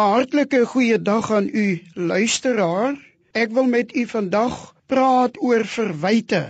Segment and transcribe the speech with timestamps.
[0.00, 2.94] Hartlike goeiedag aan u luisteraar.
[3.36, 4.54] Ek wil met u vandag
[4.88, 6.40] praat oor verwyte.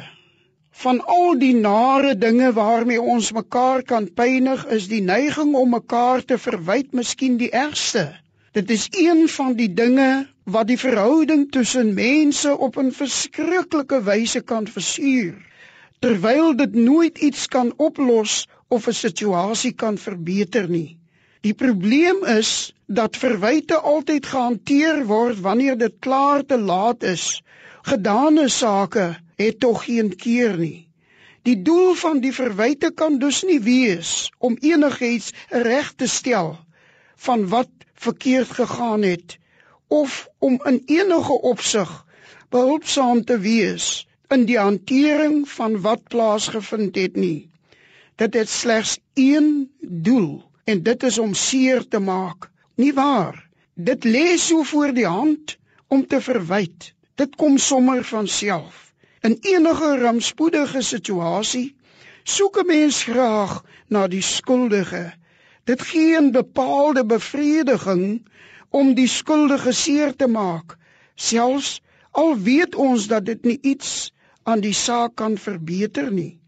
[0.83, 6.23] Van al die nare dinge waarmee ons mekaar kan pynig, is die neiging om mekaar
[6.25, 8.05] te verwyd miskien die ergste.
[8.55, 14.45] Dit is een van die dinge wat die verhouding tussen mense op 'n verskriklike wyse
[14.53, 15.35] kan versuur,
[15.99, 21.00] terwyl dit nooit iets kan oplos of 'n situasie kan verbeter nie.
[21.41, 27.41] Die probleem is dat verwyte altyd gehanteer word wanneer dit klaar te laat is.
[27.89, 29.07] Gedane sake
[29.41, 30.89] het tog geen keer nie.
[31.49, 36.59] Die doel van die verwyte kan dus nie wees om enigiets reg te stel
[37.17, 39.39] van wat verkeerd gegaan het
[39.89, 41.95] of om in enige opsig
[42.53, 43.89] behulpsaam te wees
[44.29, 47.49] in die hantering van wat plaasgevind het nie.
[48.21, 52.51] Dit het slegs een doel en dit is om seer te maak.
[52.75, 53.49] Nie waar?
[53.75, 55.57] Dit lê so voor die hand
[55.89, 56.95] om te verwyd.
[57.15, 58.93] Dit kom sommer van self.
[59.21, 61.77] In enige rampspoedige situasie
[62.25, 65.13] soek 'n mens graag na die skuldige.
[65.65, 68.27] Dit gee 'n bepaalde bevrediging
[68.71, 70.77] om die skuldige seer te maak,
[71.15, 76.41] selfs al weet ons dat dit nie iets aan die saak kan verbeter nie.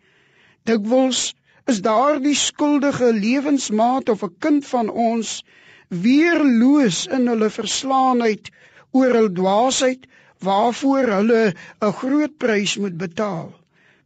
[0.65, 1.35] Dikwels
[1.71, 5.45] is daardie skuldige lewensmaat of 'n kind van ons
[5.89, 8.51] weerloos in hulle verslaanheid
[8.97, 10.07] oor hul dwaasheid
[10.47, 11.43] waarvoor hulle
[11.89, 13.49] 'n groot prys moet betaal.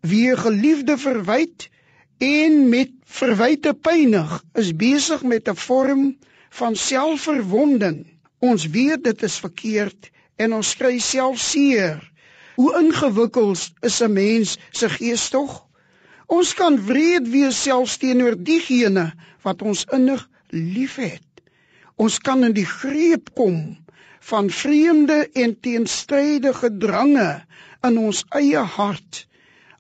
[0.00, 1.68] Wie geliefde verwyd
[2.18, 2.90] en met
[3.20, 6.02] verwyte pynig is besig met 'n vorm
[6.58, 8.06] van selfverwonding.
[8.38, 12.12] Ons weet dit is verkeerd en ons kry self seer.
[12.56, 15.66] Hoe ingewikkeld is 'n mens se gees tog?
[16.26, 19.04] Ons kan wreed wees selfs teenoor diegene
[19.46, 21.22] wat ons innig liefhet.
[22.02, 23.60] Ons kan in die greep kom
[24.30, 27.28] van vreemde en teenstrydige drange
[27.86, 29.26] in ons eie hart.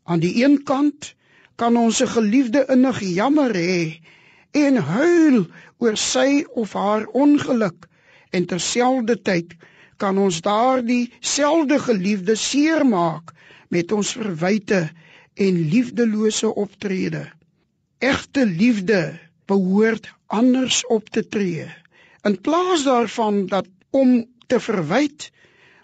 [0.06, 1.14] Aan die een kant
[1.58, 4.00] kan ons 'n geliefde innig jammer hê
[4.64, 5.46] en huil
[5.82, 7.88] oor sy of haar ongeluk
[8.30, 9.56] en terselfdertyd
[9.96, 13.32] kan ons daardie selfde geliefde seermaak
[13.68, 14.80] met ons verwyte
[15.36, 17.26] en liefdelose optrede.
[17.98, 21.66] Egte liefde behoort anders op te tree.
[22.22, 25.30] In plaas daarvan dat om te verwyd,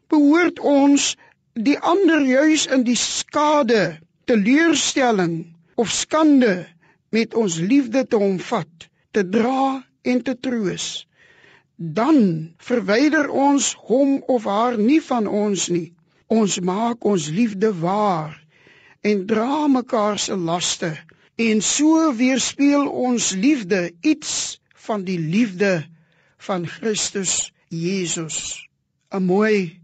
[0.08, 1.16] behoort ons
[1.52, 6.66] die ander juis in die skade, teleurstelling of skande
[7.12, 11.06] met ons liefde te omvat, te dra en te troos.
[11.76, 15.92] Dan verwyder ons hom of haar nie van ons nie.
[16.32, 18.41] Ons maak ons liefde waar
[19.02, 20.92] en dra mekaar se laste
[21.42, 25.86] en so weerspieël ons liefde iets van die liefde
[26.46, 28.68] van Christus Jesus.
[29.10, 29.80] 'n Mooi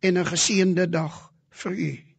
[0.00, 2.09] en 'n geseënde dag vir u.